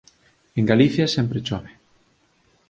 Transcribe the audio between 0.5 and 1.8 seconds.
En Galicia sempre chove